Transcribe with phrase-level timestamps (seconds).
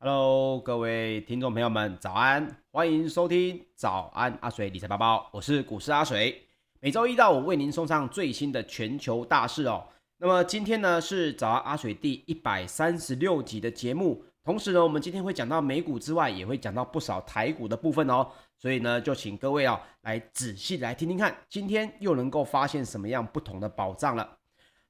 [0.00, 2.56] Hello，Hello，各位听众朋友们，早安！
[2.70, 6.42] 欢迎收听早安阿水理财包包，我是股市阿水。
[6.80, 9.84] 每周一到五为您送上最新的全球大事哦。
[10.16, 18.26] 那么今天呢是早安阿水第一百三十六集的节目，同时呢，我们今天会讲到美股之外，也会讲到不少台股的部分哦。
[18.56, 24.38] 所以呢，就请各位哦来仔细来听听看，今天又能够发现什么样不同的宝藏了。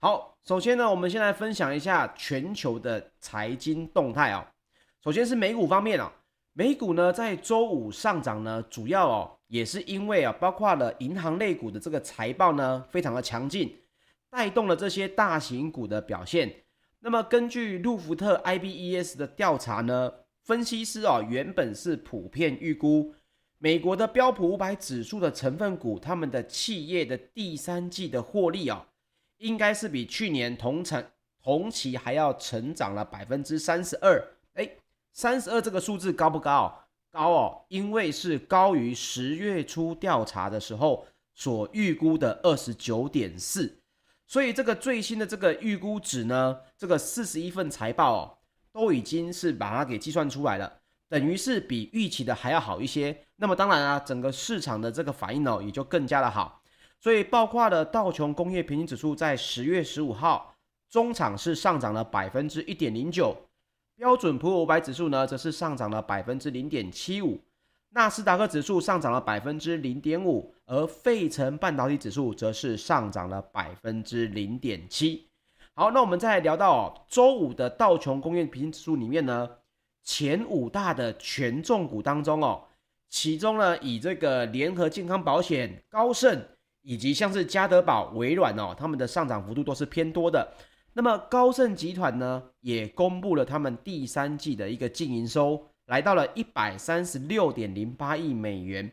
[0.05, 4.45] 好，首先呢，我们先来分享一下全球的财经动态哦。
[5.01, 6.11] 首先是美股方面哦，
[6.55, 13.73] 美股呢在周五上涨呢，主要哦也是因为啊，包括了银行类股的这个财报呢非常的强劲。
[14.29, 16.53] 带动了这些大型股的表现。
[16.99, 23.15] 那么，根据路孚特 IBES 的调查呢，分析师啊原本是普遍预估
[23.59, 28.89] 美国的标普五百指数的成分股，他们的企业的第三季的获利啊，
[29.43, 31.05] 应该是比去年同成
[31.43, 34.25] 同期还要成长了百分之三十二。
[34.55, 34.71] 哎，
[35.13, 36.85] 三十二这个数字高不高？
[37.11, 43.79] 高哦，因为是高于十月初调查的时候所预估的二十九点四。
[44.29, 48.39] 所以这个最新的这个预估值呢，这个四十一份财报哦，
[48.73, 53.25] 都已经是把它给计算出来了，等于是比预期的还要好一些。
[53.37, 56.62] 那么当然啊，整个市场的这个反应呢，也就更加的好。
[57.03, 60.55] 所以包括了道琼工业平均指数在十月十五号
[60.89, 63.37] 中场是上涨了百分之一点零九，
[63.97, 67.41] 标准普尔五百指数呢则是上涨了百分之零点七五。
[67.89, 75.29] 纳斯达克指数上涨了百分之零点五，而费城半导体指数则是上涨了百分之零点七。
[75.75, 79.51] 好，那我们再来聊到哦，周五的道琼工业平均指数里面呢，
[80.05, 82.63] 前五大的权重股当中哦，
[83.09, 86.43] 其中呢以这个联合健康保险、高盛
[86.83, 90.53] 以及像是家得宝、微软哦，他们的上涨幅度都是偏多的。
[90.93, 95.69] 那么高盛集团呢，也公布了他们第三季的一个净营收。
[95.87, 98.91] 来到了一百三十六点零八亿美元，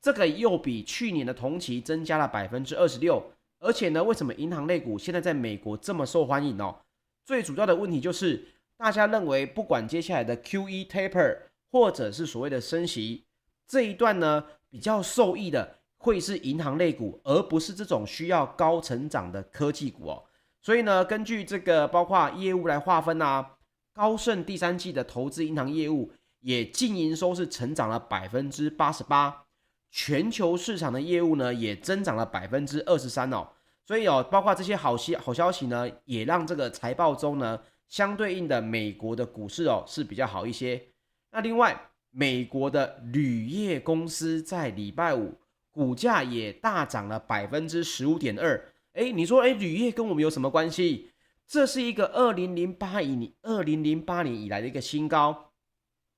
[0.00, 3.32] 这个又比去年的同期增加了百分之二十六。
[3.58, 6.76] 而且呢，为什么银行类股现在在美国这么受欢迎呢？
[7.26, 8.46] 最主要的问题就是，
[8.76, 11.36] 大家认为不管接下来的 QE taper
[11.72, 13.24] 或者是所谓的升息
[13.66, 20.24] 这一段呢，比较受益的会是银行类股，而不是这种需要高成长的科技股哦。
[20.62, 23.58] 所以呢，根据这个包括业务来划分啊，
[23.92, 26.12] 高盛第三季的投资银行业务。
[26.40, 29.46] 也净营收是成长了百分之八十八，
[29.90, 33.48] 全球市场的业务呢也增长了百分之二十三哦，
[33.84, 40.80] 所以哦，包括这些好息好消息呢，也让这个财报中呢相对应的美国的股市哦是比较好一些。
[41.32, 45.34] 那另外，美国的铝业公司在礼拜五
[45.78, 48.60] 股价也大涨了百分之十五点二。
[48.94, 51.12] 哎，你说哎，铝业跟我们有什么关系？
[51.46, 55.52] 这是一个二零零八以二零零八年以来的一个新高。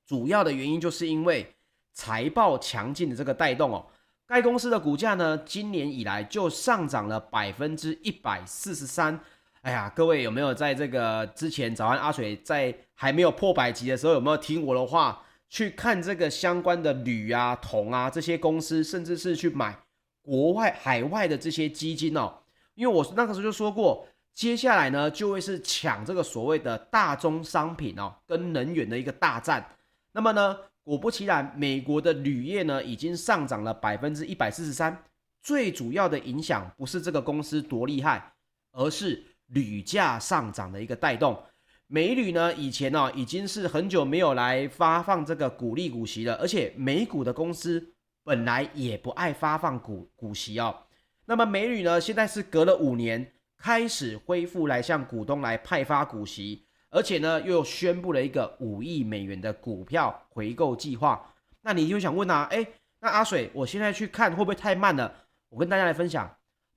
[0.07, 1.55] 主要的原因就是因为
[1.93, 3.85] 财报强劲的这个带动哦，
[4.27, 9.21] 该公司的股价呢，今年以来就上涨了百分之一百四十三。
[9.61, 19.77] 哎呀，各位有没有在这个之前早安阿水在还没有破百集的时候，有没有听我的话去看这个相关的铝啊、铜啊这些公司，甚至是去买
[20.23, 22.33] 国外海外的这些基金哦？
[22.75, 29.77] 因为我那个时候就说过，接下来呢就会是抢这个所谓的大宗商品哦，跟能源的一个大战。
[30.13, 35.05] 那么呢，果不其然，美国的铝业呢已经上涨了百分之一百四十三。
[35.43, 38.33] 最主要的影响不是这个公司多厉害，
[38.73, 41.43] 而是铝价上涨的一个带动。
[41.93, 47.93] 美铝呢以前呢、哦、已经是很久没有来发放这个股利股息了，而且美股的公司
[48.23, 50.85] 本来也不爱发放股股息哦。
[51.25, 56.65] 那么美铝呢现在是隔了五年开始恢复来向股东来派发股息。
[56.93, 61.33] 而且呢，又宣布了一个五亿美元的股票回购计划。
[61.63, 62.67] 那你就想问啊，诶，
[62.99, 65.15] 那阿水，我现在去看会不会太慢了？
[65.51, 66.29] 我跟大家来分享，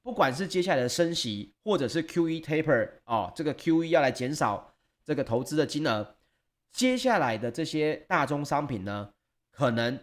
[0.03, 4.72] 不管是接下来的升息，或者是 QE taper 哦，这个 QE 要来减少
[5.05, 6.15] 这个投资的金额，
[6.71, 9.09] 接下来的这些大宗商品呢，
[9.51, 9.99] 可能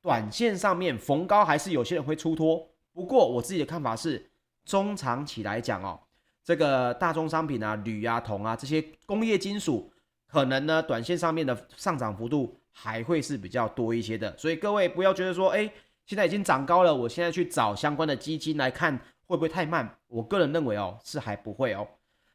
[0.00, 2.70] 短线上面逢高还是有些人会出脱。
[2.92, 4.30] 不过我自己的看法是，
[4.64, 6.00] 中长期来讲哦。
[6.42, 9.92] 这个大宗商品啊，铝啊、铜啊这些工业金属，
[10.26, 14.34] 可能呢，短线上面的上涨幅度还会是比较多一些的。
[14.38, 15.70] 所以各位不要觉得说，哎，
[16.06, 19.98] 现在已经涨高了，我现在去找相关的基金来看会不会太慢？
[20.06, 21.86] 我个人认为哦，是还不会哦。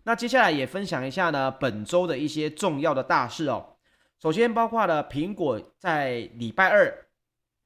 [0.05, 3.77] 那接下来也分享一下呢，本周的一些重要的大事哦。
[4.21, 6.93] 首先包括了苹果在礼拜二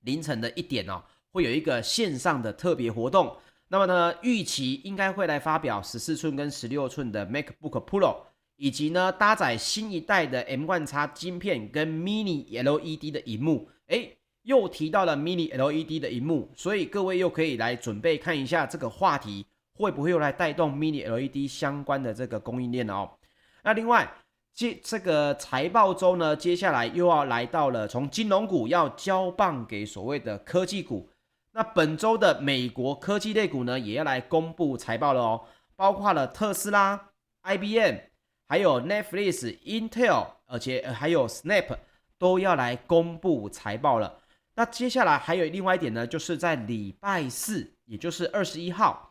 [0.02, 3.36] 凌晨的一点哦，会有一个线上的特别活动。
[3.70, 8.18] 那么呢，预期应该会来发表十四寸跟十六寸的 MacBook Pro，
[8.56, 19.46] 以及呢搭载新一代的 M1X 晶片跟 Mini LED 的荧幕，诶，又提到了 Mini LED 的荧幕，所以各位又可以来准备看一下这个话题
[19.78, 23.10] 会不会又来带动 Mini LED 相关的这个供应链哦。
[23.64, 24.12] 那另外，
[24.54, 31.10] 接这个财报周呢，接下来又要来到了从金融股要交棒给所谓的科技股。
[31.52, 35.46] 那本周的美国科技类股呢，也要来公布财报了哦，
[35.76, 37.10] 包括了特斯拉、
[37.44, 37.98] IBM，
[38.48, 41.78] 还有 Netflix、Intel，而且还有 Snap
[42.18, 44.20] 都要来公布财报了。
[44.56, 49.07] 那接下来还有另外一点呢，就是在礼拜四，也就是二十一号，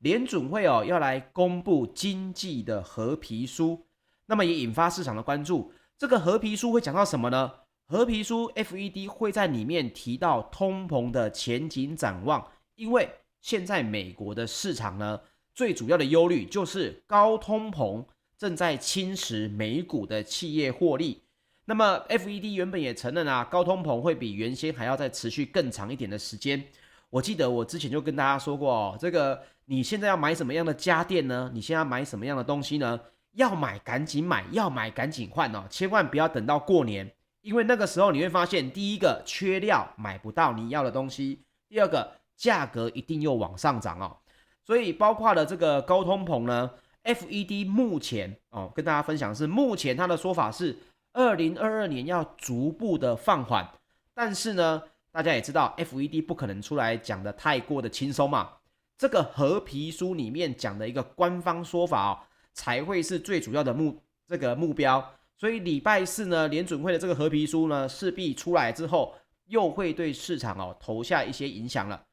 [0.00, 3.86] 联准会哦要来公布经济的褐皮书，
[4.26, 5.72] 那么也引发市场的关注。
[5.98, 7.52] 这个褐皮书会讲到什么呢？
[7.84, 13.10] 褐皮书，FED 会在里面提到通膨的前景展望，因为
[13.42, 15.20] 现在美国的市场呢，
[15.54, 18.06] 最主要的忧虑就是高通膨
[18.38, 21.24] 正在侵蚀美股的企业获利。
[21.66, 26.64] 那么 FED 原本也承认啊，高通膨会比原先还要再持续更长一点的时间。
[27.10, 31.50] 我记得我之前就跟大家说过哦，这个你现在要买什么样的家电呢？
[31.52, 32.98] 你现在要买什么样的东西呢？
[33.32, 37.12] 要买赶紧买，要买赶紧换哦，千万不要等到过年。
[37.42, 44.16] 因为那个时候你会发现，第一个缺料买不到你要的东西，第二个价格一定又往上涨哦。
[44.64, 46.70] 所以包括了这个高通膨呢
[47.04, 50.78] ，FED 目前哦跟大家分享是，目前他的说法是
[51.12, 53.68] 二零二二年要逐步的放缓，
[54.14, 58.52] 但是呢，大家也知道 FED 不可能出来讲的太过的轻松嘛，
[58.96, 62.18] 这个和皮书里面讲的一个官方说法哦，
[62.52, 65.14] 才会是最主要的目这个目标。
[65.36, 69.14] 所以礼拜四呢，联准会的这个和皮书呢，势必出来之后，
[69.46, 72.04] 又会对市场哦投下一些影响了。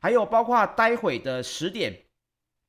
[0.00, 1.96] 还有包括待会的十点，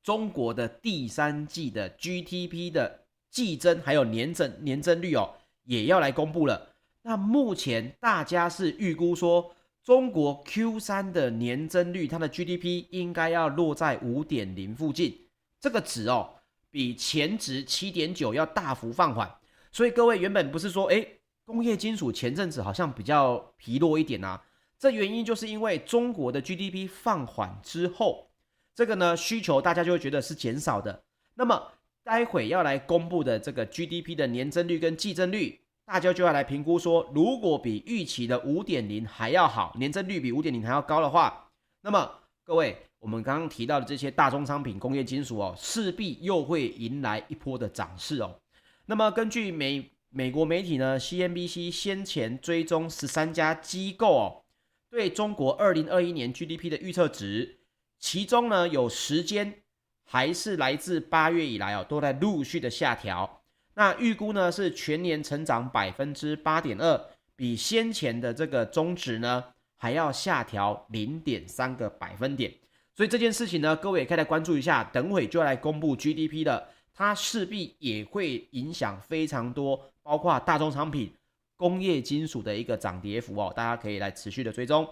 [0.02, 6.68] 中国的第三季的 GDP 的季增还有年增年增率哦，也要来公布了。
[7.02, 9.53] 那目前大家是预估说，
[9.84, 15.14] 中国 Q 三的年增率，它的 GDP 应该要落在五点零附近，
[15.60, 16.36] 这个值哦，
[16.70, 19.30] 比前值七点九要大幅放缓。
[19.70, 24.42] 所以各位原本不是说，诶，工业金属前阵子好像比较疲弱一点啊，
[24.78, 28.30] 这原因就是因为中国的 GDP 放缓之后，
[28.74, 31.04] 这个呢需求大家就会觉得是减少的。
[31.34, 31.72] 那么
[32.02, 41.50] 待会要来公布的这个 GDP 的年增率跟季增率，大家就要来评估说，如果比预期的五点零还要好，年增率比五点零还要高的话，
[41.82, 42.10] 那么
[42.42, 48.40] 各位我们刚刚提到的这些大宗商品、工业金属哦，势必又会迎来一波的涨势哦。
[48.86, 54.44] 那么根据美美国媒体呢，CNBC 先前追踪十三家机构哦，
[54.90, 57.60] 对中国二零二一年 GDP 的预测值，
[57.98, 59.62] 其中呢有十间
[60.06, 63.43] 还是来自八月以来哦，都在陆续的下调。
[63.74, 67.00] 那预估呢是全年成长百分之八点二，
[67.36, 69.44] 比先前的这个中值呢
[69.76, 72.52] 还要下调零点三个百分点。
[72.94, 76.68] 所以这件事情呢，各位也可以来关注一下，等会就要来公布 GDP 的。
[76.96, 81.12] 它势必也会影响非常多，包括大宗商品、
[81.56, 84.88] 工业金属的一个涨跌幅哦，大家可以来持续的追踪。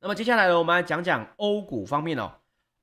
[0.00, 2.32] 那么接下来呢，我们来讲讲欧股方面哦。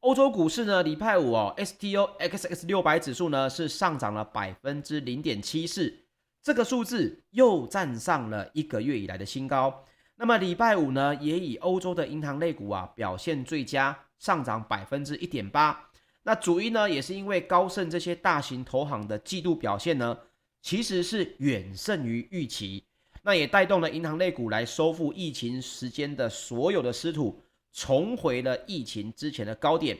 [0.01, 5.93] 欧洲股市呢，礼拜五哦，STOXX 六百指数呢是上涨了百分之零点七四，
[6.41, 9.83] 这个数字又站上了一个月以来的新高。
[10.15, 15.89] 那么礼拜五呢，也以欧洲的银行类股啊表现最佳，上涨百分之一点八。
[16.23, 20.17] 那主因呢，也是因为高盛这些大型投行的季度表现呢，
[20.61, 22.85] 其实是远胜于预期，
[23.21, 27.41] 那也带动了银行类股来收复疫情时间的所有的失土，
[27.71, 29.97] 重回了疫情之前的高点。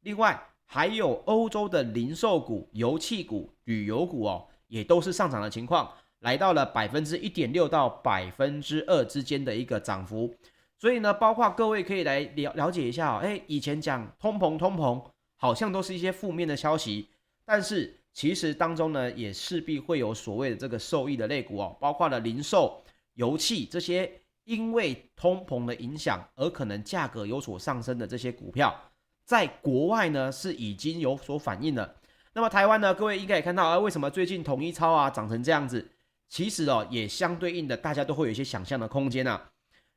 [0.00, 10.34] 另外，还有欧洲的零售股、油气股、旅游股哦，也都是上涨的情况，来到了百分之一点六到百分之二之间的一个涨幅。
[10.78, 15.02] 所以呢，包括各位可以来了了解一下哦，哎，以前讲通膨，通膨。
[15.34, 17.08] 好像都是一些负面的消息，
[17.44, 22.80] 但是其实当中呢，也势必会有所谓的这个受益的类股哦，包括了零售、
[23.14, 24.21] 油气这些，
[24.52, 28.92] 因为通膨的影响而可能价格有所上升的这些股票，
[29.24, 31.96] 在国外呢是已经有所反应了。
[32.34, 35.90] 那么台湾呢，各位应该也看到啊，为什么最近统一超啊涨成这样子？
[36.28, 39.52] 其实哦，也相对应的，大家都会有一些想象的空间啊。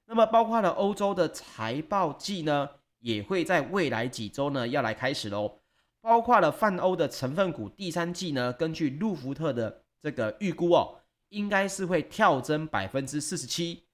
[0.05, 2.69] 那么包括了欧洲的财报季呢，
[3.00, 5.59] 也会在未来几周呢，要来开始喽。
[6.00, 13.84] 包括了泛欧的成分股，第三季呢，根据路孚特的这个预估哦，应该是会跳增百分之四十七。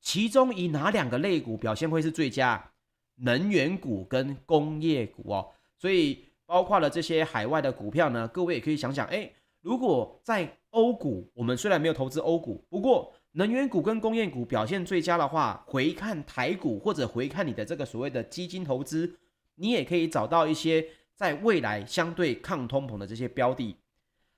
[0.00, 2.72] 其中以哪两个类股表现会是最佳？
[3.16, 5.48] 能源股跟工业股哦。
[5.76, 9.30] 所以包括了这些海外的股票呢，各位也可以想想，哎，
[9.60, 19.18] 如果在欧股，我们虽然没有投资欧股，不过能源股跟工业股表现最佳的话，回看台股或者回看你的这个所谓的基金投资，
[19.56, 23.76] 你也可以找到一些在未来相对抗通膨的这些标的。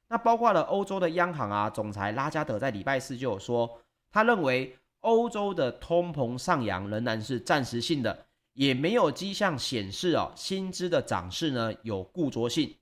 [0.08, 12.74] 那包括了欧洲的央行啊，总裁拉加德在礼拜四就有说，他认为欧洲的通膨上扬仍然是暂时性的，也没有迹象显示哦，薪资的涨势呢有固着性。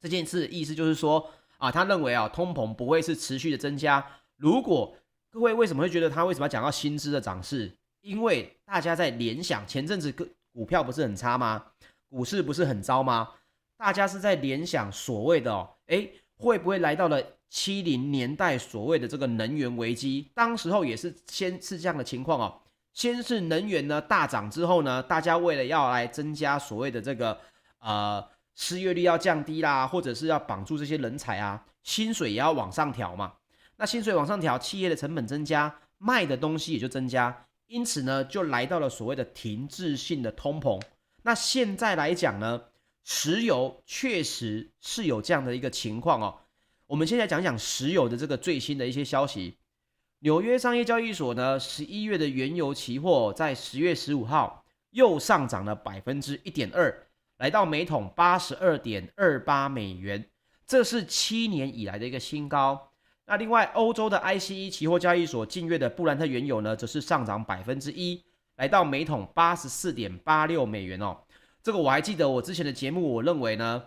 [0.00, 4.06] 这件事意思就是说啊，他认为啊，通膨不会是持续的增加。
[4.36, 4.96] 如果
[5.30, 7.72] 各位为什么会觉得他为什么要讲到薪资的涨势？
[8.02, 11.64] 因为大家在联想前阵子股股票不是很差吗？
[12.08, 13.30] 股市不是很糟吗？
[13.76, 16.12] 大家是在联想所谓的哦，诶。
[16.36, 17.22] 会不会来到了
[17.54, 20.28] 七零年代所谓的这个能源危机？
[20.34, 22.60] 当时候也是先是这样的情况哦，
[22.92, 27.38] 先是能源呢大涨之后呢，大家为了要来增加所谓的这个
[27.78, 33.34] 呃失业率要降低啦，或者是要绑住这些人才啊，薪水也要往上调嘛。
[33.76, 40.82] 那薪水往上调，企业的成本增加，卖的东西也就增加，因此呢就来到了所谓的停滞性的通膨。
[41.22, 42.62] 那现在来讲呢？
[43.06, 46.40] 石油确实是有这样的一个情况哦。
[46.86, 49.56] 我们现在讲讲石油的这个最新的一些消息。
[50.20, 57.06] 纽约商业交易所呢，十一月的原油期货在十月十五号又上涨了百分之一点二，
[57.38, 60.24] 来到每桶八十二点二八美元，
[60.66, 62.90] 这是七年以来的一个新高。
[63.26, 68.22] 那另外，欧洲的 ICE 期货交易所近月的布兰特原油呢，则是上涨百分之一，
[68.56, 71.16] 来到每桶八十四点八六美元哦。
[71.62, 73.82] 这个我还记得，我之前的节目，我认为呢，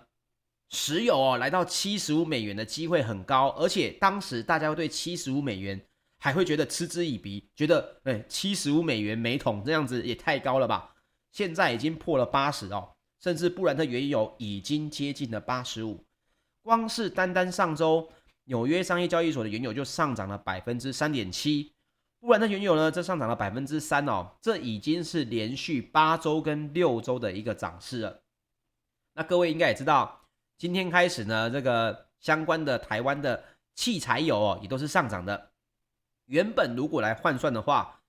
[0.69, 5.81] 石油哦来到七十五美元的机会很高，而且当时大家会对七十五美元
[6.19, 10.93] 还会觉得嗤之以鼻，觉得哎七十五美元每桶这样子也太高了吧？
[11.31, 12.89] 现在已经破了八十哦，
[13.21, 16.03] 甚至布兰特原油已经接近了八十五，
[16.61, 18.09] 光是单单上周
[18.45, 21.73] 纽约商业交易所的原油就上涨了百分之三点七。
[22.19, 28.23] 布兰特原油呢，这上涨了百分之三哦，这已经是连续八周跟六周的一个涨势了。
[29.13, 30.26] 那各位应该也知道，
[30.57, 33.43] 今天开始呢，这个相关的台湾的
[33.75, 35.51] 汽柴油哦，也都是上涨的。
[36.25, 38.01] 原本如果来换算的话，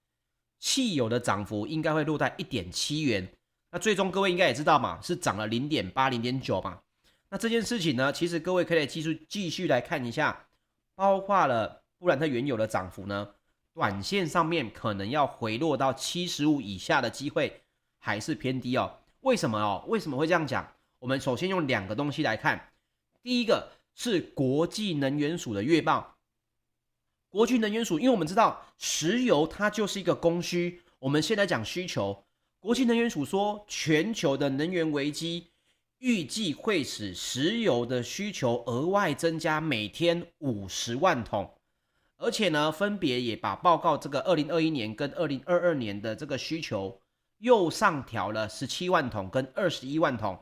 [0.58, 3.28] 汽油的涨幅应该会落在一点七元。
[3.70, 6.80] 那最终各位应该也知道嘛，是涨了零点八、零点九嘛。
[7.28, 10.46] 那这件事情呢，其实各位可以继续继续来看一下，
[10.94, 13.28] 包括了布兰特原油的涨幅呢。
[13.74, 17.62] 短线上面可能要回落到七十五以下的机会
[17.98, 18.98] 还是偏低哦。
[19.20, 19.84] 为什么哦？
[19.86, 20.66] 为什么会这样讲？
[21.00, 22.72] 我们首先用两个东西来看。
[23.22, 26.16] 第一个是国际能源署的月报。
[27.28, 30.80] 国际能源署，因为我们知道石油它就是一个供需。
[30.98, 32.24] 我们先来讲需求。
[32.58, 35.48] 国际能源署说，全球的能源危机
[35.98, 41.54] 预计会使石油的需求额外增加每天五十万桶。
[42.16, 47.00] 而且呢，分别也把报告这个二零二一年跟二零二二年的这个需求
[47.38, 50.36] 又上调了十七万桶跟二十一万桶，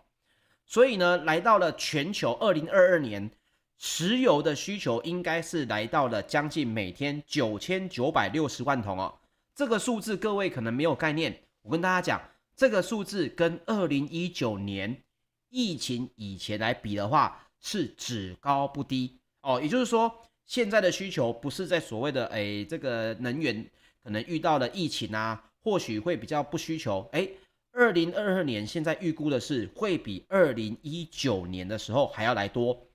[0.67, 3.31] 所以呢，来到了全球二零二二年
[3.79, 9.15] 石油的需求应该是来到了将近每天九千九百六十万桶哦。
[9.55, 12.21] 这个数字各位可能没有概念，我跟大家讲，
[12.55, 15.03] 这个数字跟二零一九年
[15.49, 20.23] 疫情以前来比的话是只高不低哦，也就是说。
[20.49, 23.69] 现在的需求不是在所谓的哎，这个能源
[24.05, 27.05] 可能遇到了疫情啊，或许会比较不需求。
[27.11, 27.29] 哎，
[27.77, 32.89] 二零二二年现在预估的是会比二零一九年的时候还要来多。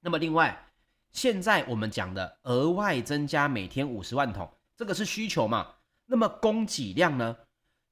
[0.00, 0.68] 那么另外，
[1.12, 5.74] 现在我们讲的额外增加每天五十万桶，这个是需求嘛？
[6.04, 7.34] 那么供给量呢？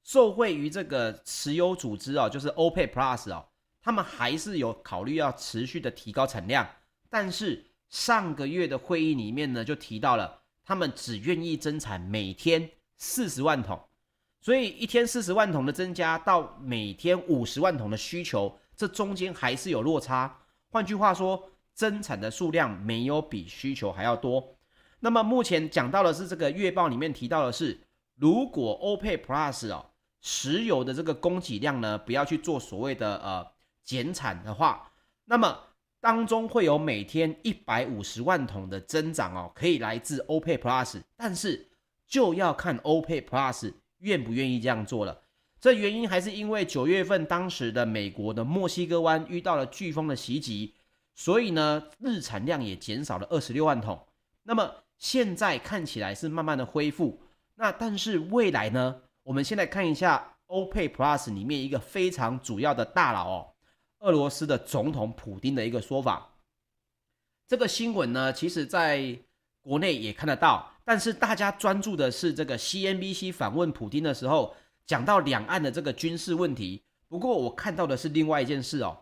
[0.03, 3.43] 受惠于这个石油组织啊，就是 OPEC Plus 啊，
[3.81, 6.69] 他们还是有考虑要持续的提高产量，
[7.09, 7.65] 但是。
[7.91, 13.77] 上个月的会议里面呢，就提到了他们只愿意增产每天四十万桶，
[14.41, 20.39] 所以一天四十万桶的增加到每天五十万桶的需求，这中间还是有落差。
[20.69, 24.57] 换句话说，增产的数量没有比需求还要多。
[24.99, 27.79] 那么目前讲到的是这个月报里面提到的是，
[28.15, 29.85] 如果 OPEC Plus 哦，
[30.21, 33.47] 石油的这个供给量呢，不要去做所谓的呃
[33.83, 34.91] 减产的话，
[35.25, 35.59] 那么。
[36.03, 41.69] 当中会有每天一百五十万桶的增长哦，可以来自 OPEC Plus，但是
[42.07, 45.21] 就要看 OPEC Plus 愿不愿意这样做了。
[45.59, 50.75] 这原因还是因为九月份当时的美国的墨西哥湾遇到了飓风的袭击，
[51.15, 54.07] 所以呢日产量也减少了二十六万桶。
[54.43, 57.21] 那么现在看起来是慢慢的恢复，
[57.55, 59.01] 那但是未来呢？
[59.23, 63.47] 我们先来看一下 OPEC Plus 里面一个非常主要的大佬哦。
[63.99, 66.33] 俄罗斯的总统普丁的一个说法，
[67.47, 69.19] 这个新闻呢，其实在
[69.61, 76.83] 国内也看得到，但是大家专注的是这个 CNBC 访问普丁的时候，讲到两岸的这个军事问题。
[77.07, 78.97] 不过我看到的是另外一件事哦，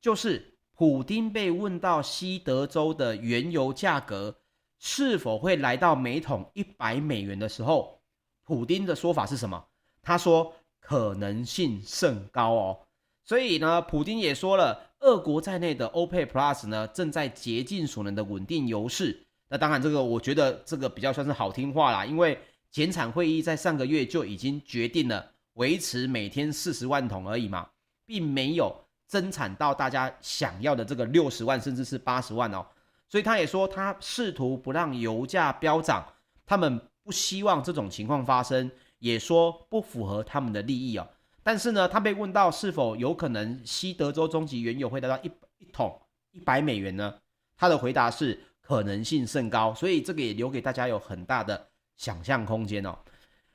[0.00, 4.36] 就是普丁被问到西德州的原油价格
[4.78, 8.00] 是否会来到每桶一百美元的时候，
[8.44, 9.64] 普丁的说法是什么？
[10.02, 12.80] 他说可能性甚高哦。
[13.24, 14.86] 所以呢，普丁也说了。
[15.00, 19.27] 俄国在内的 OPEC Plus 呢，正在竭尽所能的稳定油市。
[19.48, 22.38] 那当然，这个我觉得这个比较算是好听话啦，因为
[22.70, 27.68] 减产会议在上个月就已经决定了维持每天四十万桶而已嘛，
[28.04, 32.66] 并没有增产到大家想要的这个六十万甚至是八十万哦。
[33.08, 36.06] 所以他也说，他试图不让油价飙涨，
[36.44, 41.08] 他们不希望这种情况发生，也说不符合他们的利益哦。
[41.42, 45.98] 但是呢，他被问到是否有可能西德州中级原油会达到一一桶
[46.32, 47.14] 一百美元呢？
[47.56, 52.94] 他的回答是可能性甚高，所以这个也留给大家有很大的想象空间哦。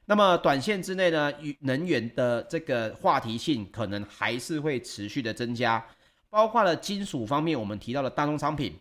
[0.05, 5.85] 那么短线之内呢，与能源的这个话题性可能还是会持续的增加，
[6.31, 8.73] 包括了金属方面，我们提到的大宗商品，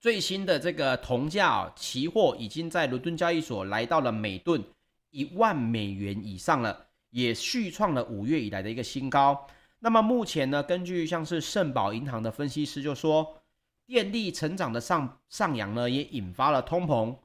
[0.00, 4.62] 最新的这个铜价啊，期货已经在伦敦交易所来到了每吨
[5.10, 6.84] 一万美元以上了。
[7.10, 9.46] 也续创了五月以来的一个新高。
[9.78, 13.37] 那么目前呢，根据像是盛宝银行的分析师就说，
[13.88, 17.16] 电力成长的上上扬呢，也引发了通膨，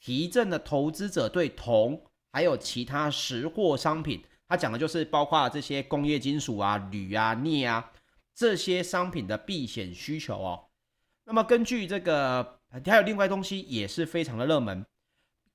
[0.00, 7.92] 提振了投资者对铜还有其他实货商品，他讲的就是包括这些工业金属啊、铝啊、镍啊
[8.34, 10.64] 这些商品的避险需求哦。
[11.26, 14.84] 那么根据这个，还有另外东西也是非常的热门，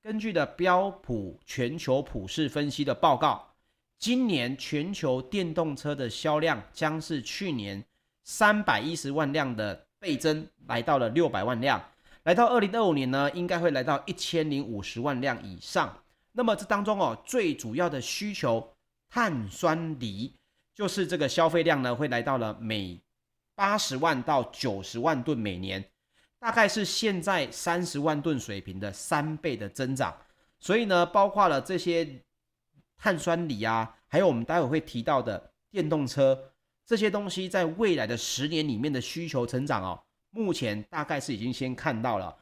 [0.00, 3.52] 根据的标普全球普世分析的报告。
[3.98, 7.84] 今年全球电动车的销量将是去年
[8.24, 11.82] 三百一十万辆的倍增，来到了六百万辆。
[12.22, 16.00] 来到二零二五年呢，应该会来到一千零五十万辆以上。
[16.30, 18.76] 那么这当中哦，最主要的需求
[19.10, 20.32] 碳酸锂，
[20.72, 23.00] 就是这个消费量呢，会来到了每
[23.56, 25.84] 八十万到九十万吨每年，
[26.38, 30.16] 大概是现在三十万吨水平的三倍的增长。
[30.60, 32.22] 所以呢，包括了这些。
[32.98, 36.52] 碳酸锂啊，还有我们待会会提到的电动车
[36.86, 42.34] 这些东西，在未来的十年里面的需求成长哦，目前大概是已经先看到了，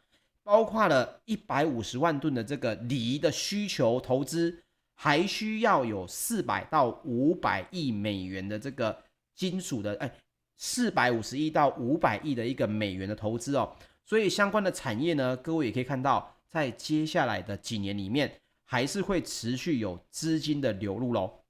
[0.42, 4.62] 包括了一百五十万吨的这个锂的需求投资，
[4.94, 8.96] 还需要有四百到五百亿美元的这个
[9.35, 10.12] 金属的，哎，
[10.59, 18.40] 四百五十亿到五百亿的一个美元的投资哦，所以相关的产业呢，各位也可以看到，在接下来的几年里面。
[18.66, 21.43] 还是会持续有资金的流入喽。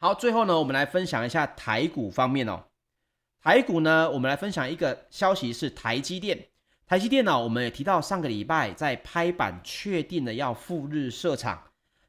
[0.00, 2.62] 好，最后呢，我们来分享一下台股方面哦。
[3.42, 6.38] 台股呢，我们来分享一个消息是台积电。
[6.86, 11.60] 台积电呢，我们也提到上个礼拜在拍板确定了要赴日设厂。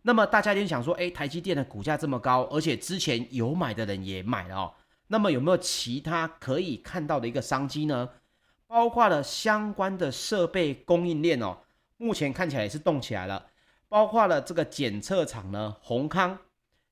[0.04, 4.74] 那么大家就想说，哎，台积电的股价这么高，而且之前有买的人也买了哦。
[5.08, 8.08] 那么有没有其他可以看到的一个商机呢？
[8.68, 11.58] 包括了相关的设备供应链哦，
[11.98, 13.48] 目前看起来也是动起来了。
[13.88, 16.38] 包括了这个检测厂呢，宏康，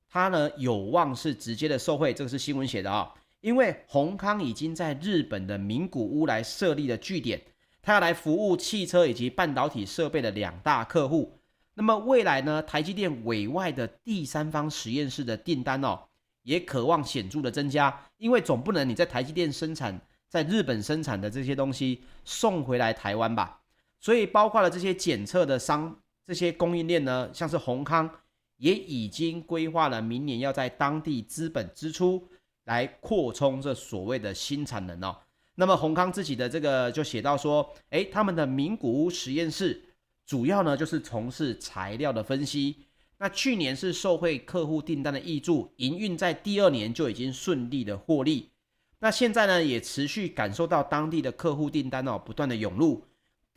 [0.09, 7.41] 它呢有望是直接的受惠，这个是新闻写的啊、因为宏康已经在日本的名古屋来设立了据点，
[7.81, 11.39] 它要来服务汽车以及半导体设备的两大客户。
[11.73, 15.99] 那么未来呢，台积电委外的第三方实验室的订单哦，
[16.43, 23.59] 也渴望显著的增加，因为总不能你在台积电生产，在日本生产的这些东西送回来台湾吧，
[23.99, 25.95] 所以包括了这些检测的商。
[26.25, 28.09] 这些供应链呢，像是宏康
[28.57, 32.27] 也已经规划了明年要在当地资本支出
[32.65, 35.17] 来扩充这所谓的新产能哦。
[35.55, 39.81] 那么宏康自己的这个就写到说，诶，他们的名古屋实验室
[40.25, 42.75] 主要呢就是从事材料的分析。
[43.17, 48.51] 那去年是受惠客户订单的挹注，营运在第二年就已经顺利的获利。
[48.99, 53.06] 那现在呢也持续感受到当地的客户订单哦不断的涌入。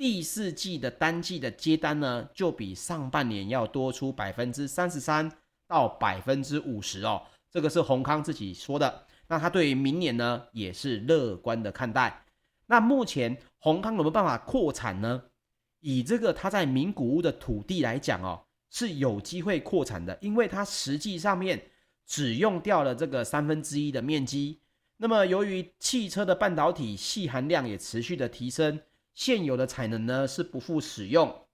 [0.01, 5.31] 第四季的单季的接单呢，就比上半年要多出百分之三十三
[5.69, 7.23] 到百分之五十哦。
[7.51, 9.07] 这个是宏康自己说的。
[9.29, 12.25] 那他对于明年呢，也是乐观的看待。
[12.65, 15.25] 那目前宏康有没有办法扩产呢？
[15.81, 21.63] 以这个他在名古屋的土地来讲哦，是有机会扩产的，因为它实际上面
[22.07, 24.63] 只用掉了这个三分之一的面积。
[24.97, 28.81] 那么由于汽车的半导体系含量也持续的提升。
[29.15, 31.47] 现有的产能呢是不复使用，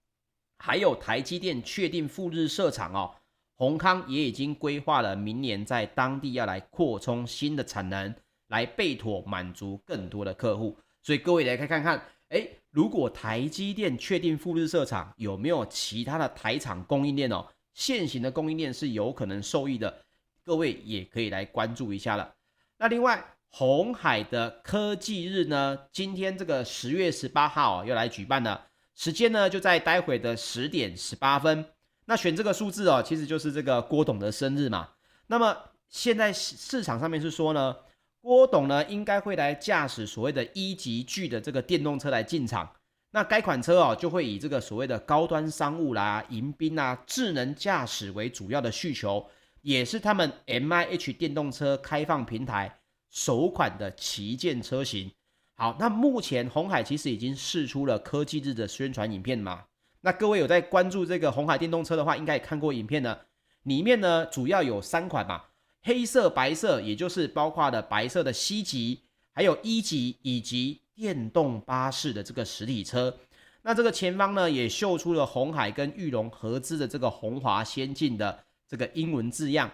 [0.57, 3.15] 还有台积电确定赴日设厂哦，
[3.55, 8.15] 宏康也已经规划了明年在当地要来扩充新的产能，
[8.47, 10.77] 来备妥满足更多的客户。
[11.01, 17.47] 所以各位来看看看，哎，如果台积电确定赴日设厂，有没有其他的台厂供应链哦？
[17.73, 20.03] 现行的供应链是有可能受益的，
[20.43, 22.33] 各位也可以来关注一下了。
[22.77, 31.65] 那另外，红海的科技日呢，今天这个十月十八号要来举办了，时间呢就在待会的十点十八分。
[32.05, 34.89] 那选这个数字哦，其实就是这个郭董的生日嘛。
[35.27, 35.57] 那么
[35.89, 37.75] 现在市场上面是说呢，
[38.21, 42.71] 郭董呢应该会来驾驶所谓的一级巨的这个电动车来进场。
[43.11, 49.27] 那该款车哦，就会以这个所谓的高端商务啦、迎宾啊、智能驾驶为主要的需求，
[49.61, 52.76] 也是他们 MIH 电动车开放平台
[53.09, 55.11] 首款的旗舰车型。
[55.55, 59.65] 好，那目前红海其实已经释出了科技日的宣传影片嘛。
[60.01, 63.17] 那各位有在关注这个红海电动车的话，应该也看过影片呢。
[63.63, 65.45] 里面呢主要有三款嘛，
[65.81, 69.01] 黑色、白色，也就是包括了白色的 C 级，
[69.33, 73.17] 还有 E 级以及电动巴士的这个实体车。
[73.63, 79.69] 那这个前方呢也秀出了红海跟裕隆合资的这个红华先进的这个英文字样。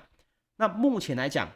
[0.55, 1.51] 那目前来讲，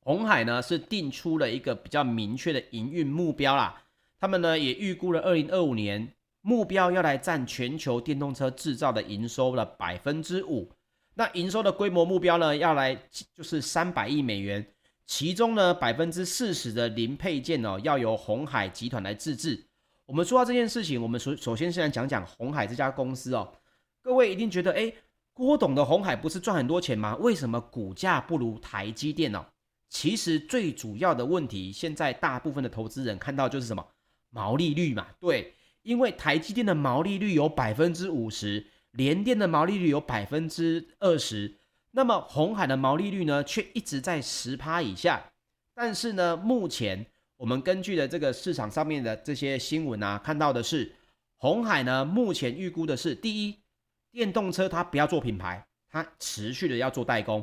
[0.00, 3.82] 鸿海呢是定出了一个比较明确的营运目标啦。
[4.18, 6.12] 他们呢也预估了二零二五年。
[6.42, 10.72] 目标要来占全球电动车制造的营收的百分之五，
[11.12, 12.98] 那营收的规模目标呢，要来
[13.34, 14.66] 就是三百亿美元，
[15.04, 19.66] 其中呢百分之四十的零配件哦，要由鸿海集团来自制。
[20.06, 23.52] 我们说到这件事情，我们首首先先来讲讲鸿海这家公司哦。
[24.00, 24.90] 各位一定觉得，哎，
[25.34, 27.14] 郭董的鸿海不是赚很多钱吗？
[27.16, 29.44] 为什么股价不如台积电呢？
[29.90, 33.86] 其实最主要的问题，现在大部分的投资人看到就是什么
[34.30, 35.54] 毛利率嘛，对。
[35.82, 41.56] 因为台积电的毛利率有百分之五十，联电的毛利率有百分之二十，
[41.92, 45.32] 那么红海的毛利率呢，却一直在十趴以下。
[45.74, 47.06] 但是呢，目前
[47.38, 50.94] 我们根据的这个市场上面的这些新闻啊，看到的是，
[51.38, 53.58] 红海呢目前预估的是，第一，
[54.12, 57.42] 电动车它不要做品牌，它持续的要做代工；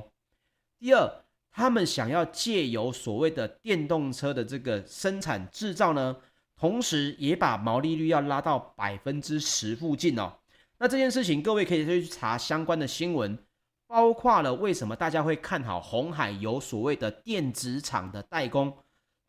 [0.77, 1.25] 第二，
[1.58, 6.17] 他们想要借由所谓的电动车的这个生产制造呢。
[6.56, 10.38] 同时也把毛利率要拉到百分之十附近哦。
[10.80, 13.38] 那这件事情，各位可以去查相关的新闻，
[13.86, 18.76] 包括了为什么大家会看好红海有所谓的电子厂的代工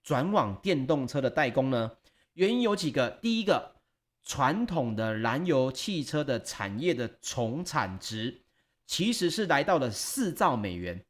[0.03, 1.93] 转往电动车的代工呢？
[2.33, 3.11] 原因有几个。
[3.23, 3.77] 第一个，
[4.23, 8.43] 传统的燃油汽车的产业的总产值
[8.87, 11.05] 其实是来到了四兆美元。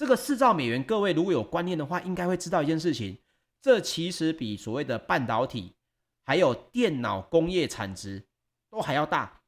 [0.00, 3.18] 这个四兆美元，各位如果有观念的话，应该会知道一件事情。
[3.60, 5.74] 这其实比所谓的半导体
[6.24, 8.24] 还有电脑工业产值
[8.70, 9.42] 都还要大。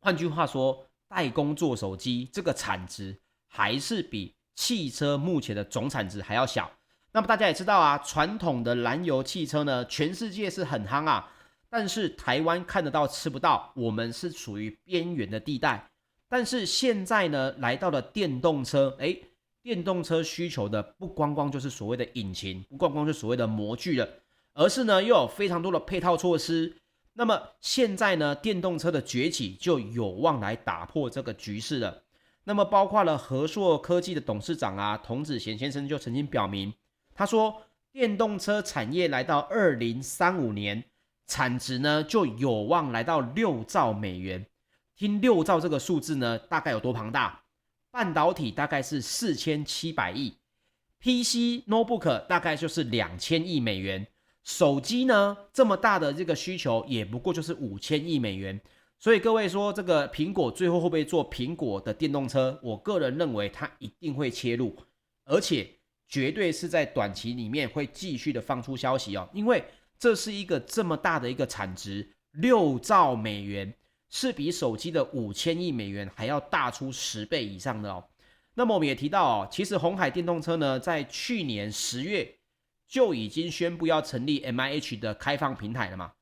[0.00, 6.70] 换句话说，代工做手机这个产值还是比汽车目前的总产值还要小。
[7.10, 11.28] 那么大家也知道啊，传统的燃油汽车呢，全世界是很夯啊，
[11.68, 15.90] 但是台湾看得到吃不到，我们是属于边缘的地带。
[16.28, 19.20] 但是现在呢，来到了电动车，诶
[19.62, 24.08] 电动车需求的不光光就是所谓的引擎，不光光是所谓的模具了，
[24.54, 26.76] 而是呢又有非常多的配套措施。
[27.14, 32.02] 那么现在呢，电动车的崛起就有望来打破这个局势了。
[32.44, 36.74] 那么包括了和硕科技的董事长啊，童子贤先生就曾经表明，
[37.14, 40.82] 他说电动车产业来到二零三五年
[41.28, 44.44] 产值呢就有望来到六兆美元。
[44.96, 47.41] 听六兆这个数字呢，大概有多庞大？
[47.92, 50.38] 半导体大概是四千七百亿
[50.98, 54.06] ，PC notebook 大概就是两千亿美元，
[54.42, 58.58] 手机呢这么大的这个需求也不过就是五千亿美元，
[58.98, 62.58] 所以各位说这个苹果最后会不会做苹果的电动车？
[62.62, 64.74] 我个人认为它一定会切入，
[65.26, 65.68] 而且
[66.08, 69.62] 绝对是在短期里面会继续的放出消息哦，因为
[69.98, 73.74] 这是一个这么大的一个产值，六兆美元。
[74.14, 78.04] 是比手机的五千亿美元还要大出十倍以上的哦。
[78.54, 82.36] 那么我们也提到哦，其实鸿海电动车呢，在去年十月
[82.86, 86.12] 就已经宣布要成立 MIH 的开放平台了嘛。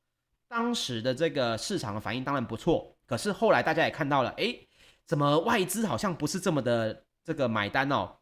[0.47, 4.65] 当时的这个市场的反应当然不错，可是后来大家也看到了，诶，
[5.05, 8.15] 怎么外资好像不是这么的这个买单哦？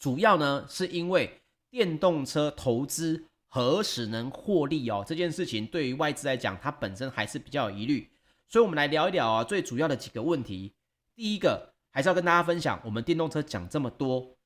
[0.00, 5.04] 主要呢是因为电动车投资何时能获利哦？
[5.06, 8.09] 这件事情对于外资来讲，它本身还是比较有疑虑。
[8.50, 10.74] 所以，我们来聊一聊啊，最主要的几个问题。
[11.14, 14.36] 第一个，还是要跟大家分享，我们电动车讲这么多，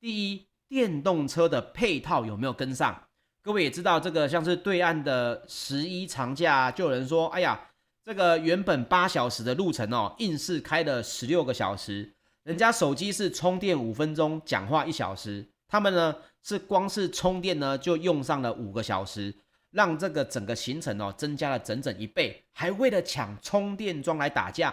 [0.00, 3.04] 第一，电动车的配套有没有跟上？
[3.40, 7.68] 各位也知道，这个像是对岸的十一长假，就有人说，哎呀，
[8.04, 12.12] 这个原本八小时的路程哦，硬是开了十六个小时。
[12.42, 19.32] 人家手机是充电五分钟，讲话一小时，他们呢是光是充电呢就用上了五个小时。
[19.72, 24.72] 让这个整个行程哦增加了整整一倍，还为了抢充电桩来打架。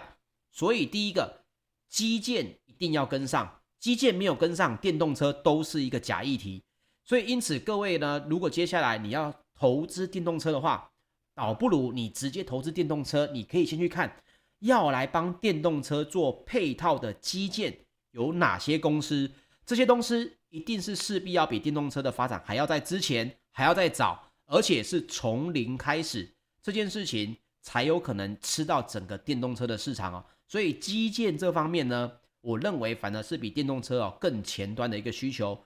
[0.52, 1.44] 所以第一个，
[1.88, 6.62] 基建一定要跟上，基建没有跟上，电动车都是一个假议题。
[7.04, 10.90] 所以因此各位呢，如果接下来你要投资电动车的话，
[11.34, 14.16] 倒不如你直接投资电动车，你可以先去看
[14.58, 17.74] 要来帮电动车做配套的基建
[18.10, 19.30] 有哪些公司，
[19.64, 24.29] 这些公司一定是势必要比电动车的发展还要在之前，还要再早。
[24.50, 26.28] 而且是从零开始，
[26.60, 30.24] 这件事情才有可能吃到整个电动车的市场哦。
[30.48, 32.10] 所以基建这方面呢，
[32.40, 35.56] 我认为反而是比电动车哦更前端的一个需求。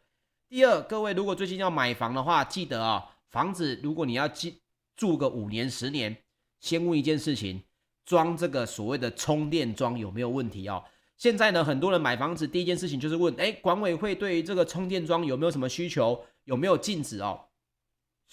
[0.51, 4.51] 第二，各位如果最近要买房的话，记得啊，房子如果你要住
[4.95, 6.15] 住个五年十年，
[6.61, 7.63] 先问一件事情，
[8.05, 10.85] 装这个所谓的充电桩有没有问题哦？
[11.17, 17.41] 现在呢，很多人买房子第一件事情就是问，哎，管委会对于这个充电桩有没有什么需求，有没有禁止哦？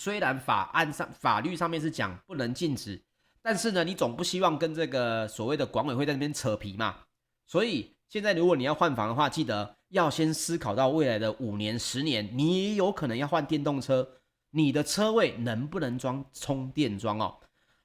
[0.04, 3.00] 虽然法案上法律上面是讲不能禁止，
[3.40, 6.96] 但是呢，你总不希望跟这个所谓的管委会在那边扯皮嘛。
[7.46, 14.10] 所以现在如果你要换房的话，记得要先思考到未来的五年、十年，你有可能要换电动车，
[14.50, 17.38] 你的车位能不能装充电桩哦？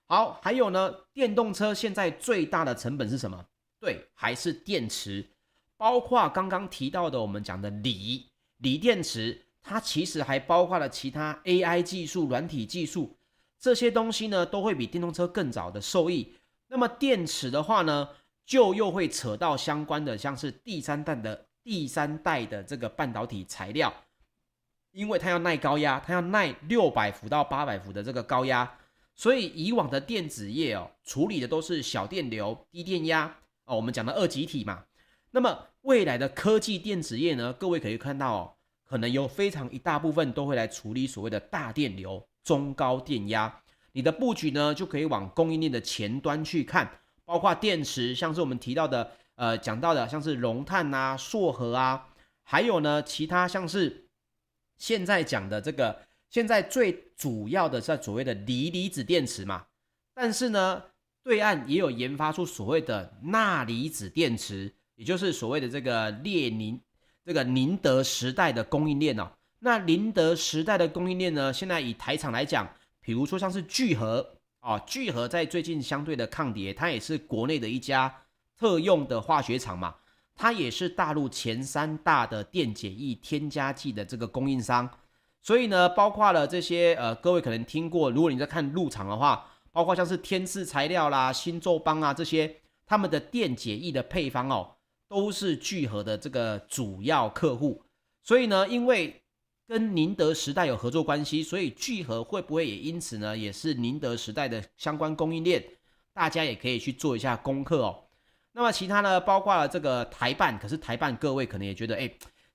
[0.07, 3.45] 好，还有呢，电动车现在最大的成本是什么？
[3.79, 5.29] 对，还是电池，
[5.77, 9.43] 包括刚刚提到的我们讲的锂锂电池。
[9.69, 13.17] 它其实还包括了其他 AI 技术、软体技术
[13.59, 16.35] 这些东西呢，都会比电动车更早的受益。
[16.69, 18.09] 那么电池的话呢，
[18.45, 23.93] 就又会扯到相关的，像是第三代的第三代的这个半导体材料，
[24.93, 28.79] 因为它要耐高压，它要耐六百伏到八百伏的这个高压，
[29.17, 34.85] 所以以往的电子业哦，处理的都是小电流、低电压哦，我们讲的二极体嘛。
[35.33, 38.53] 那么未来的科技电子业呢，各位可以看到哦。
[38.87, 43.53] 可能有非常一大部分都会来处理所谓的大电流、中高电压，
[43.91, 46.89] 你的布局呢就可以往供应链的前端去看，
[47.25, 52.09] 包括电池，像是我们提到的，呃，讲到的像是龙碳啊、硕和啊，
[52.45, 54.07] 还有呢其他像是
[54.79, 59.67] 现在讲的这个，现在最主要的在所谓的锂离子电池嘛，
[60.15, 60.81] 但是呢，
[61.25, 66.81] 对岸也有研发出所谓的钠离子电池，也就是所谓的这个列宁。
[67.27, 72.65] 这个宁德时代的供应链哦，那宁德时代的供应链呢，现在以台厂来讲，
[73.01, 74.25] 比如说像是聚合
[74.61, 78.23] 啊，聚合在最近相对的抗跌，它也是国内的一家
[78.57, 79.97] 特用的化学厂嘛，
[80.37, 84.89] 它也是大陆前三大的电解液添加剂的这个供应商，
[85.43, 92.55] 所以呢，包括了这些呃，各位可能听过，如果你在看入场的话，包括像是天赐材料啦、新宙邦啊这些，
[92.87, 94.76] 他们的电解液的配方哦。
[95.09, 97.83] 都是聚合的这个主要客户，
[98.23, 99.23] 所以呢，因为
[99.69, 105.65] 跟宁德时代有合作关系，所以聚合会不会也因此呢，也是宁德时代的相关供应链？
[106.13, 108.05] 大家也可以去做一下功课哦。
[108.53, 112.11] 那么其他呢，包括了这个台办，可是台办各位可能也觉得，哎，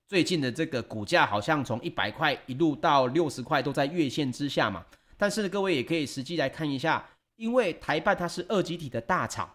[0.06, 4.84] 最近的这个股价好像从一百块一路到六十块都在月线之下嘛。
[5.16, 9.54] 但是各位也可以实际来看一下，因为台办它是二极体的大厂。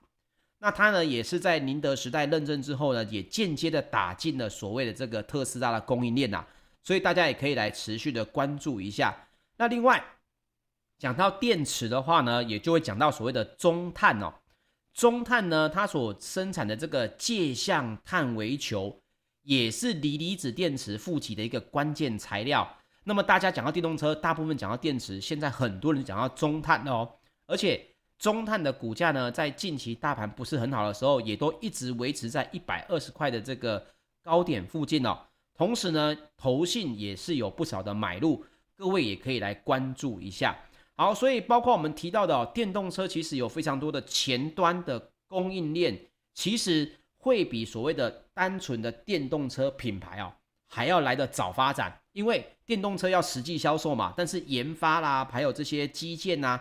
[0.60, 6.44] 那它呢，也是在宁德时代认证之后呢，也间接的打进了所谓的这个特斯拉的供应链呐，
[6.84, 9.28] 所以大家也可以来持续的关注一下。
[9.58, 10.04] 那另外
[10.98, 14.34] 讲到电池的话呢，也就会讲到所谓的中碳哦，
[14.96, 19.00] 中碳呢，它所生产的这个介相碳微球，
[19.44, 22.68] 也是锂离子电池负极的一个关键材料。
[23.04, 27.08] 那么大家讲到电动车，大部分讲到电池，现在很多人讲到中碳哦，
[27.46, 27.94] 而且。
[28.20, 33.86] 中碳的股价呢，在近期大盘不是很好的时候，也都一直维持在一百二十块的这个
[34.24, 35.18] 高点附近哦。
[35.56, 38.44] 同时呢，投信也是有不少的买入，
[38.76, 40.56] 各位也可以来关注一下。
[40.96, 45.96] 好，所以包括我们提到的哦，电动车其实有非常多的前端的供应链，
[46.34, 50.34] 其实会比所谓的单纯的电动车品牌哦
[50.68, 56.60] 还要来得早发展，因为电动车要实际销售嘛，但是研发啦，还有这些基建呐。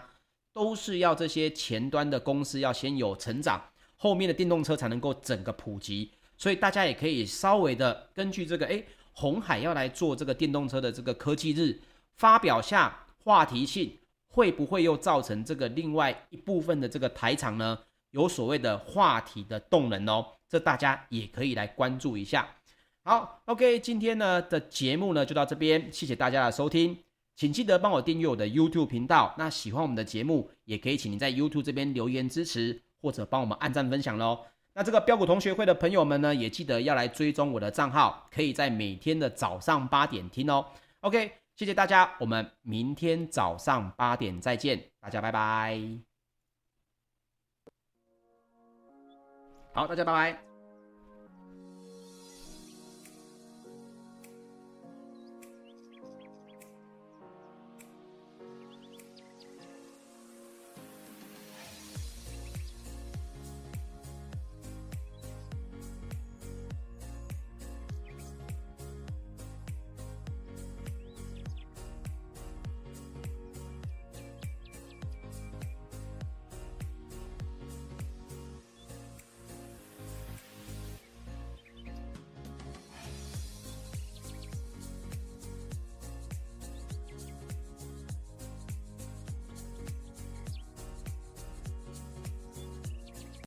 [0.56, 3.62] 都是要这些前端的公司要先有成长，
[3.94, 6.10] 后面的电动车才能够整个普及。
[6.38, 11.78] 所以大家也可以稍微的根据这个，诶，红海要来做这个电动车的这个科技日，
[12.14, 17.78] 发表下话题性，会不会又造成这个另外一部分的这个台厂呢？
[18.12, 22.48] 有所谓的话题的动能哦，这大家也可以来关注一下。
[23.04, 27.05] 好，OK，今天呢的节目呢就到这边，谢谢大家的收听。
[27.36, 29.34] 请记得帮我订阅我的 YouTube 频道。
[29.36, 34.40] 那喜欢我们的节目，也可以请您在 YouTube 这边留言支持，或者帮我们按赞分享喽。
[34.72, 40.66] 那这个标股同学会的朋友们呢，也记得要来追踪我的账号，可以在每天的早上八点听哦。
[41.00, 45.78] OK，谢谢大家，我们明天早上八点再见，大家拜拜。
[49.72, 50.45] 好，大家拜拜。